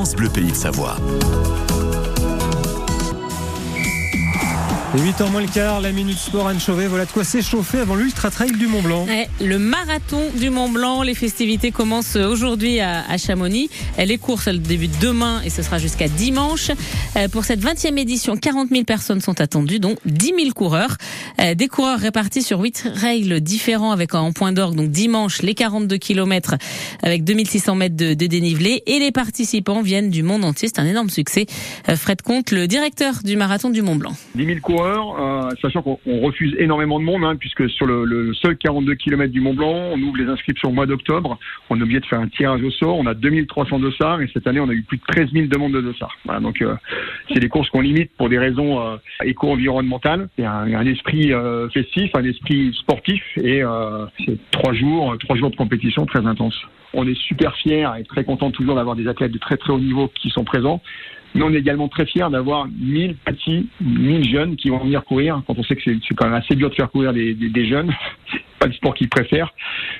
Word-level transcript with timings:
France 0.00 0.16
Bleu 0.16 0.30
Pays 0.30 0.50
de 0.50 0.56
Savoie. 0.56 0.96
Et 4.92 4.98
8h 4.98 5.30
moins 5.30 5.40
le 5.40 5.46
quart, 5.46 5.80
la 5.80 5.92
Minute 5.92 6.18
Sport 6.18 6.48
Anne 6.48 6.58
Chauvet. 6.58 6.88
Voilà 6.88 7.04
de 7.04 7.12
quoi 7.12 7.22
s'échauffer 7.22 7.78
avant 7.78 7.94
l'Ultra 7.94 8.28
Trail 8.28 8.50
du 8.50 8.66
Mont 8.66 8.82
Blanc. 8.82 9.06
Ouais, 9.06 9.28
le 9.40 9.56
marathon 9.56 10.20
du 10.36 10.50
Mont 10.50 10.68
Blanc, 10.68 11.02
les 11.02 11.14
festivités 11.14 11.70
commencent 11.70 12.16
aujourd'hui 12.16 12.80
à, 12.80 13.08
à 13.08 13.16
Chamonix. 13.16 13.70
Les 14.04 14.18
courses, 14.18 14.48
elles 14.48 14.60
débutent 14.60 14.98
demain 15.00 15.42
et 15.44 15.50
ce 15.50 15.62
sera 15.62 15.78
jusqu'à 15.78 16.08
dimanche. 16.08 16.72
Euh, 17.14 17.28
pour 17.28 17.44
cette 17.44 17.60
20e 17.60 17.96
édition, 17.98 18.36
40 18.36 18.70
000 18.70 18.82
personnes 18.82 19.20
sont 19.20 19.40
attendues, 19.40 19.78
dont 19.78 19.94
10 20.06 20.34
000 20.36 20.50
coureurs. 20.56 20.96
Euh, 21.40 21.54
des 21.54 21.68
coureurs 21.68 22.00
répartis 22.00 22.42
sur 22.42 22.58
8 22.58 22.90
trails 22.96 23.40
différents 23.40 23.92
avec 23.92 24.16
en 24.16 24.32
point 24.32 24.50
d'orgue, 24.50 24.74
donc 24.74 24.90
dimanche, 24.90 25.42
les 25.42 25.54
42 25.54 25.98
km 25.98 26.56
avec 27.04 27.22
2600 27.22 27.76
mètres 27.76 27.96
de, 27.96 28.14
de, 28.14 28.26
dénivelé. 28.26 28.82
Et 28.86 28.98
les 28.98 29.12
participants 29.12 29.82
viennent 29.82 30.10
du 30.10 30.24
monde 30.24 30.44
entier. 30.44 30.66
C'est 30.66 30.80
un 30.80 30.86
énorme 30.86 31.10
succès. 31.10 31.46
Euh, 31.88 31.94
Fred 31.94 32.22
Comte, 32.22 32.50
le 32.50 32.66
directeur 32.66 33.20
du 33.22 33.36
marathon 33.36 33.70
du 33.70 33.82
Mont 33.82 33.94
Blanc. 33.94 34.16
10 34.34 34.46
000 34.46 34.58
coureurs 34.60 34.79
euh, 34.86 35.50
sachant 35.60 35.82
qu'on 35.82 36.20
refuse 36.20 36.54
énormément 36.58 36.98
de 36.98 37.04
monde, 37.04 37.24
hein, 37.24 37.36
puisque 37.36 37.68
sur 37.70 37.86
le, 37.86 38.32
seul 38.34 38.56
42 38.56 38.94
km 38.94 39.32
du 39.32 39.40
Mont 39.40 39.54
Blanc, 39.54 39.74
on 39.92 40.00
ouvre 40.00 40.16
les 40.16 40.26
inscriptions 40.26 40.70
au 40.70 40.72
mois 40.72 40.86
d'octobre. 40.86 41.38
On 41.68 41.78
est 41.78 41.82
obligé 41.82 42.00
de 42.00 42.06
faire 42.06 42.20
un 42.20 42.28
tirage 42.28 42.62
au 42.62 42.70
sort. 42.70 42.96
On 42.98 43.06
a 43.06 43.14
2300 43.14 43.78
dossards 43.78 44.22
et 44.22 44.30
cette 44.32 44.46
année, 44.46 44.60
on 44.60 44.68
a 44.68 44.72
eu 44.72 44.82
plus 44.82 44.98
de 44.98 45.02
13 45.06 45.30
000 45.32 45.46
demandes 45.46 45.72
de 45.72 45.80
dossards. 45.80 46.16
Donc 46.40 46.62
euh, 46.62 46.74
c'est 47.32 47.40
des 47.40 47.48
courses 47.48 47.68
qu'on 47.70 47.80
limite 47.80 48.10
pour 48.16 48.28
des 48.28 48.38
raisons 48.38 48.80
euh, 48.80 48.96
éco-environnementales. 49.24 50.28
C'est 50.36 50.44
un, 50.44 50.74
un, 50.74 50.86
esprit 50.86 51.32
festif, 51.72 52.10
un 52.14 52.24
esprit 52.24 52.72
sportif 52.74 53.22
et 53.42 53.62
c'est 54.24 54.38
trois 54.50 54.72
jours, 54.72 55.16
trois 55.18 55.36
jours 55.36 55.50
de 55.50 55.56
compétition 55.56 56.06
très 56.06 56.26
intense. 56.26 56.56
On 56.92 57.06
est 57.06 57.18
super 57.18 57.54
fiers 57.56 57.88
et 57.98 58.04
très 58.04 58.24
contents 58.24 58.50
toujours 58.50 58.74
d'avoir 58.74 58.96
des 58.96 59.06
athlètes 59.06 59.32
de 59.32 59.38
très 59.38 59.56
très 59.56 59.72
haut 59.72 59.78
niveau 59.78 60.08
qui 60.08 60.30
sont 60.30 60.44
présents. 60.44 60.82
Mais 61.34 61.42
on 61.42 61.52
est 61.52 61.58
également 61.58 61.88
très 61.88 62.06
fiers 62.06 62.28
d'avoir 62.30 62.66
1000 62.66 63.16
petits, 63.16 63.68
1000 63.80 64.30
jeunes 64.30 64.56
qui 64.56 64.68
vont 64.70 64.78
venir 64.78 65.04
courir, 65.04 65.42
quand 65.46 65.56
on 65.56 65.62
sait 65.62 65.76
que 65.76 65.82
c'est 65.84 66.14
quand 66.14 66.26
même 66.26 66.34
assez 66.34 66.56
dur 66.56 66.70
de 66.70 66.74
faire 66.74 66.90
courir 66.90 67.12
des, 67.12 67.34
des, 67.34 67.48
des 67.48 67.66
jeunes, 67.66 67.92
pas 68.58 68.66
le 68.66 68.72
sport 68.72 68.94
qu'ils 68.94 69.08
préfèrent. 69.08 69.52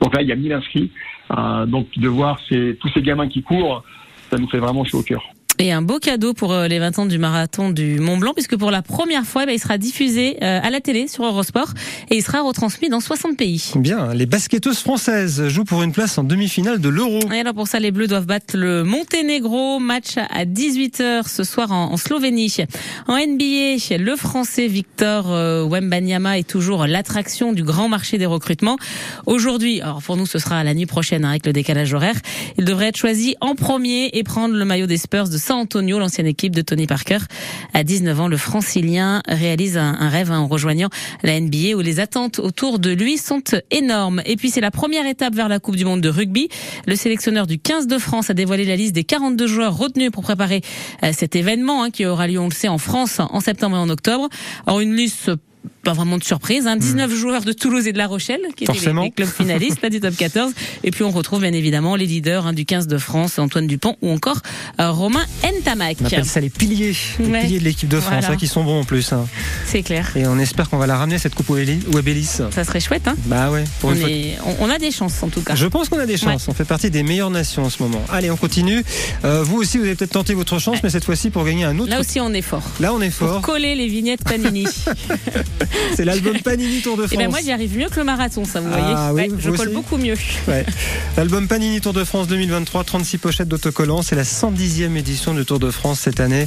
Donc 0.00 0.14
là, 0.14 0.22
il 0.22 0.28
y 0.28 0.32
a 0.32 0.36
1000 0.36 0.52
inscrits. 0.52 0.90
Euh, 1.30 1.66
donc 1.66 1.88
de 1.96 2.08
voir 2.08 2.38
ces, 2.48 2.76
tous 2.80 2.88
ces 2.90 3.02
gamins 3.02 3.28
qui 3.28 3.42
courent, 3.42 3.82
ça 4.30 4.36
nous 4.36 4.48
fait 4.48 4.58
vraiment 4.58 4.84
chaud 4.84 4.98
au 4.98 5.02
cœur. 5.02 5.24
Et 5.64 5.72
un 5.72 5.80
beau 5.80 5.98
cadeau 5.98 6.34
pour 6.34 6.54
les 6.54 6.78
20 6.78 6.98
ans 6.98 7.06
du 7.06 7.16
marathon 7.16 7.70
du 7.70 7.98
Mont 7.98 8.18
Blanc, 8.18 8.34
puisque 8.34 8.54
pour 8.54 8.70
la 8.70 8.82
première 8.82 9.24
fois, 9.24 9.44
il 9.48 9.58
sera 9.58 9.78
diffusé 9.78 10.38
à 10.42 10.68
la 10.68 10.82
télé 10.82 11.08
sur 11.08 11.24
Eurosport 11.24 11.72
et 12.10 12.16
il 12.16 12.22
sera 12.22 12.42
retransmis 12.42 12.90
dans 12.90 13.00
60 13.00 13.38
pays. 13.38 13.72
Bien, 13.76 14.12
les 14.12 14.26
basketteuses 14.26 14.80
françaises 14.80 15.48
jouent 15.48 15.64
pour 15.64 15.82
une 15.82 15.92
place 15.92 16.18
en 16.18 16.22
demi-finale 16.22 16.82
de 16.82 16.90
l'Euro. 16.90 17.18
Et 17.32 17.40
alors 17.40 17.54
pour 17.54 17.66
ça, 17.66 17.80
les 17.80 17.92
Bleus 17.92 18.08
doivent 18.08 18.26
battre 18.26 18.58
le 18.58 18.84
Monténégro, 18.84 19.78
match 19.78 20.18
à 20.18 20.44
18h 20.44 21.28
ce 21.28 21.44
soir 21.44 21.72
en, 21.72 21.96
Slovénie. 21.96 22.56
En 23.08 23.14
NBA, 23.14 23.96
le 23.96 24.16
Français 24.16 24.66
Victor 24.66 25.30
Wembanyama 25.70 26.38
est 26.38 26.46
toujours 26.46 26.86
l'attraction 26.86 27.54
du 27.54 27.62
grand 27.62 27.88
marché 27.88 28.18
des 28.18 28.26
recrutements. 28.26 28.76
Aujourd'hui, 29.24 29.80
alors 29.80 30.02
pour 30.02 30.18
nous, 30.18 30.26
ce 30.26 30.38
sera 30.38 30.62
la 30.62 30.74
nuit 30.74 30.84
prochaine 30.84 31.24
avec 31.24 31.46
le 31.46 31.54
décalage 31.54 31.94
horaire. 31.94 32.16
Il 32.58 32.66
devrait 32.66 32.88
être 32.88 32.98
choisi 32.98 33.34
en 33.40 33.54
premier 33.54 34.10
et 34.12 34.22
prendre 34.24 34.54
le 34.54 34.64
maillot 34.66 34.86
des 34.86 34.98
Spurs 34.98 35.30
de 35.30 35.38
San 35.38 35.53
Antonio, 35.54 35.98
l'ancienne 35.98 36.26
équipe 36.26 36.54
de 36.54 36.62
Tony 36.62 36.86
Parker. 36.86 37.18
À 37.72 37.84
19 37.84 38.20
ans, 38.20 38.28
le 38.28 38.36
francilien 38.36 39.22
réalise 39.26 39.76
un, 39.76 40.08
rêve 40.08 40.30
en 40.30 40.46
rejoignant 40.46 40.88
la 41.22 41.40
NBA 41.40 41.76
où 41.76 41.80
les 41.80 42.00
attentes 42.00 42.38
autour 42.38 42.78
de 42.78 42.90
lui 42.90 43.18
sont 43.18 43.42
énormes. 43.70 44.22
Et 44.26 44.36
puis 44.36 44.50
c'est 44.50 44.60
la 44.60 44.70
première 44.70 45.06
étape 45.06 45.34
vers 45.34 45.48
la 45.48 45.58
Coupe 45.58 45.76
du 45.76 45.84
Monde 45.84 46.00
de 46.00 46.08
rugby. 46.08 46.48
Le 46.86 46.96
sélectionneur 46.96 47.46
du 47.46 47.58
15 47.58 47.86
de 47.86 47.98
France 47.98 48.30
a 48.30 48.34
dévoilé 48.34 48.64
la 48.64 48.76
liste 48.76 48.94
des 48.94 49.04
42 49.04 49.46
joueurs 49.46 49.76
retenus 49.76 50.10
pour 50.10 50.22
préparer 50.22 50.62
cet 51.12 51.36
événement 51.36 51.84
hein, 51.84 51.90
qui 51.90 52.06
aura 52.06 52.26
lieu, 52.26 52.38
on 52.38 52.48
le 52.48 52.54
sait, 52.54 52.68
en 52.68 52.78
France 52.78 53.20
en 53.20 53.40
septembre 53.40 53.76
et 53.76 53.80
en 53.80 53.88
octobre. 53.88 54.28
Alors 54.66 54.80
une 54.80 54.94
liste 54.94 55.30
pas 55.84 55.92
vraiment 55.92 56.18
de 56.18 56.24
surprise. 56.24 56.66
Hein. 56.66 56.76
19 56.76 57.10
mmh. 57.10 57.14
joueurs 57.14 57.44
de 57.44 57.52
Toulouse 57.52 57.86
et 57.86 57.92
de 57.92 57.98
La 57.98 58.06
Rochelle 58.06 58.40
qui 58.56 58.64
étaient 58.64 58.72
les, 58.72 58.92
les, 58.92 59.10
clubs 59.10 59.28
finalistes 59.28 59.82
là, 59.82 59.90
du 59.90 60.00
top 60.00 60.16
14. 60.16 60.52
Et 60.82 60.90
puis 60.90 61.04
on 61.04 61.10
retrouve 61.10 61.42
bien 61.42 61.52
évidemment 61.52 61.96
les 61.96 62.06
leaders 62.06 62.46
hein, 62.46 62.52
du 62.52 62.64
15 62.64 62.86
de 62.86 62.98
France, 62.98 63.38
Antoine 63.38 63.66
Dupont 63.66 63.96
ou 64.02 64.10
encore 64.10 64.40
euh, 64.80 64.90
Romain 64.90 65.24
Ntamak. 65.60 65.98
On 66.00 66.06
appelle 66.06 66.24
ça 66.24 66.40
les 66.40 66.50
piliers, 66.50 66.94
les 67.20 67.26
ouais. 67.26 67.42
piliers 67.42 67.58
de 67.60 67.64
l'équipe 67.64 67.88
de 67.88 68.00
France, 68.00 68.20
voilà. 68.20 68.32
hein, 68.32 68.36
qui 68.36 68.48
sont 68.48 68.64
bons 68.64 68.80
en 68.80 68.84
plus. 68.84 69.12
C'est 69.66 69.82
clair. 69.82 70.16
Et 70.16 70.26
on 70.26 70.38
espère 70.38 70.68
qu'on 70.68 70.78
va 70.78 70.86
la 70.86 70.96
ramener 70.96 71.18
cette 71.18 71.34
coupe 71.34 71.50
Webelis. 71.50 72.40
Ça 72.50 72.64
serait 72.64 72.80
chouette. 72.80 73.06
Hein 73.06 73.16
bah 73.26 73.50
ouais. 73.50 73.64
On, 73.82 73.94
est, 73.94 74.36
on, 74.44 74.64
on, 74.64 74.70
a 74.70 74.78
des 74.78 74.90
chances 74.90 75.22
en 75.22 75.28
tout 75.28 75.42
cas. 75.42 75.54
Je 75.54 75.66
pense 75.66 75.88
qu'on 75.88 75.98
a 75.98 76.06
des 76.06 76.16
chances. 76.16 76.46
Ouais. 76.46 76.52
On 76.52 76.54
fait 76.54 76.64
partie 76.64 76.90
des 76.90 77.02
meilleures 77.02 77.30
nations 77.30 77.64
en 77.64 77.70
ce 77.70 77.82
moment. 77.82 78.02
Allez, 78.10 78.30
on 78.30 78.36
continue. 78.36 78.82
Euh, 79.24 79.42
vous 79.42 79.58
aussi, 79.58 79.78
vous 79.78 79.84
avez 79.84 79.94
peut-être 79.94 80.12
tenté 80.12 80.34
votre 80.34 80.58
chance, 80.58 80.78
mais 80.82 80.90
cette 80.90 81.04
fois-ci 81.04 81.30
pour 81.30 81.44
gagner 81.44 81.64
un 81.64 81.78
autre. 81.78 81.90
Là 81.90 82.00
aussi, 82.00 82.20
on 82.20 82.32
est 82.32 82.42
fort. 82.42 82.62
Là, 82.80 82.92
on 82.94 83.00
est 83.00 83.10
fort. 83.10 83.40
Pour 83.40 83.52
coller 83.52 83.74
les 83.74 83.88
vignettes 83.88 84.24
Panini. 84.24 84.64
C'est 85.96 86.04
l'album 86.04 86.38
Panini 86.40 86.80
Tour 86.80 86.96
de 86.96 87.02
France. 87.06 87.12
Et 87.12 87.16
ben 87.16 87.30
moi 87.30 87.40
j'y 87.42 87.52
arrive 87.52 87.76
mieux 87.76 87.88
que 87.88 87.98
le 87.98 88.04
marathon, 88.04 88.44
ça 88.44 88.60
vous 88.60 88.68
ah, 88.72 89.10
voyez. 89.12 89.28
Oui, 89.28 89.34
ouais, 89.34 89.38
je 89.40 89.50
colle 89.50 89.72
beaucoup 89.72 89.96
mieux. 89.96 90.16
Ouais. 90.48 90.64
L'album 91.16 91.48
Panini 91.48 91.80
Tour 91.80 91.92
de 91.92 92.04
France 92.04 92.28
2023, 92.28 92.84
36 92.84 93.18
pochettes 93.18 93.48
d'autocollants. 93.48 94.02
C'est 94.02 94.16
la 94.16 94.24
110e 94.24 94.96
édition 94.96 95.34
du 95.34 95.44
Tour 95.44 95.58
de 95.58 95.70
France 95.70 96.00
cette 96.00 96.20
année. 96.20 96.46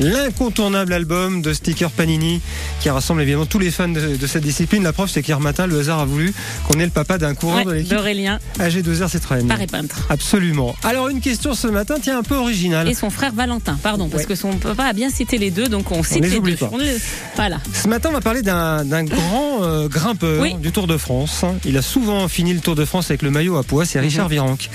L'incontournable 0.00 0.92
album 0.92 1.42
de 1.42 1.52
stickers 1.52 1.90
Panini 1.90 2.40
qui 2.80 2.90
rassemble 2.90 3.22
évidemment 3.22 3.46
tous 3.46 3.58
les 3.58 3.70
fans 3.70 3.88
de, 3.88 4.16
de 4.16 4.26
cette 4.26 4.42
discipline. 4.42 4.82
La 4.82 4.92
preuve, 4.92 5.08
c'est 5.08 5.22
qu'hier 5.22 5.40
matin, 5.40 5.66
le 5.66 5.78
hasard 5.78 6.00
a 6.00 6.04
voulu 6.04 6.32
qu'on 6.66 6.78
ait 6.80 6.84
le 6.84 6.90
papa 6.90 7.18
d'un 7.18 7.34
coureur 7.34 7.58
ouais, 7.58 7.64
de 7.64 7.72
l'équipe. 7.72 7.92
D'Aurélien. 7.92 8.38
AG2R 8.58 9.08
Citroën. 9.08 9.46
Paris 9.46 9.66
peintre. 9.66 10.06
Absolument. 10.10 10.74
Alors 10.82 11.08
une 11.08 11.20
question 11.20 11.54
ce 11.54 11.66
matin, 11.66 11.96
tiens, 12.00 12.18
un 12.18 12.22
peu 12.22 12.36
originale. 12.36 12.88
Et 12.88 12.94
son 12.94 13.10
frère 13.10 13.32
Valentin, 13.32 13.78
pardon, 13.82 14.08
parce 14.08 14.26
que 14.26 14.34
son 14.34 14.52
papa 14.56 14.84
a 14.84 14.92
bien 14.92 15.10
cité 15.10 15.38
les 15.38 15.50
deux, 15.50 15.68
donc 15.68 15.90
on 15.92 16.02
cite 16.02 16.18
on 16.18 16.22
les, 16.22 16.30
les 16.30 16.40
deux. 16.40 16.56
Pas. 16.56 16.70
Les... 16.78 16.96
Voilà. 17.36 17.58
Ce 17.72 17.88
matin, 17.88 18.10
on 18.10 18.14
va 18.14 18.20
parler 18.20 18.42
d'un 18.42 18.67
grand 19.04 19.62
euh, 19.62 19.88
grimpeur 19.88 20.40
oui. 20.40 20.54
du 20.54 20.72
Tour 20.72 20.86
de 20.86 20.96
France. 20.96 21.44
Il 21.64 21.76
a 21.76 21.82
souvent 21.82 22.28
fini 22.28 22.52
le 22.52 22.60
Tour 22.60 22.74
de 22.74 22.84
France 22.84 23.10
avec 23.10 23.22
le 23.22 23.30
maillot 23.30 23.56
à 23.56 23.62
poids, 23.62 23.84
c'est 23.84 24.00
Richard 24.00 24.26
mmh. 24.26 24.32
Virenque. 24.32 24.70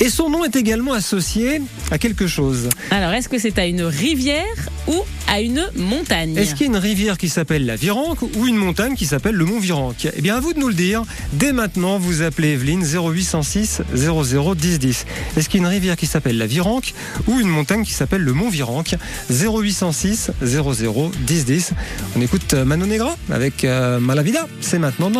Et 0.00 0.08
son 0.08 0.30
nom 0.30 0.44
est 0.44 0.56
également 0.56 0.92
associé 0.92 1.60
à 1.90 1.98
quelque 1.98 2.26
chose. 2.26 2.68
Alors, 2.90 3.12
est-ce 3.12 3.28
que 3.28 3.38
c'est 3.38 3.58
à 3.58 3.66
une 3.66 3.82
rivière 3.82 4.44
ou 4.86 5.02
à 5.28 5.40
une 5.40 5.68
montagne 5.76 6.36
Est-ce 6.36 6.54
qu'il 6.54 6.66
y 6.66 6.70
a 6.70 6.72
une 6.72 6.78
rivière 6.78 7.18
qui 7.18 7.28
s'appelle 7.28 7.66
la 7.66 7.76
Virenque 7.76 8.22
ou 8.22 8.46
une 8.46 8.56
montagne 8.56 8.94
qui 8.94 9.06
s'appelle 9.06 9.34
le 9.34 9.44
Mont 9.44 9.58
Virenque 9.58 10.08
Eh 10.16 10.20
bien, 10.20 10.36
à 10.36 10.40
vous 10.40 10.52
de 10.52 10.58
nous 10.58 10.68
le 10.68 10.74
dire. 10.74 11.02
Dès 11.32 11.52
maintenant, 11.52 11.98
vous 11.98 12.22
appelez 12.22 12.52
Evelyne 12.52 12.84
0806 12.84 13.82
00 13.94 14.54
10 14.54 14.78
10. 14.78 15.06
Est-ce 15.36 15.48
qu'il 15.48 15.60
y 15.60 15.64
a 15.64 15.66
une 15.66 15.72
rivière 15.72 15.96
qui 15.96 16.06
s'appelle 16.06 16.38
la 16.38 16.46
Virenque 16.46 16.94
ou 17.26 17.40
une 17.40 17.48
montagne 17.48 17.84
qui 17.84 17.92
s'appelle 17.92 18.22
le 18.22 18.32
Mont 18.32 18.48
Virenque 18.48 18.94
0806 19.30 20.30
00 20.42 21.12
10 21.26 21.44
10. 21.44 21.72
On 22.16 22.20
écoute 22.20 22.54
Manon 22.54 22.86
Negra 22.86 23.16
avec 23.30 23.64
euh, 23.64 24.00
Malavida. 24.00 24.48
C'est 24.60 24.78
maintenant 24.78 25.10
dans 25.10 25.12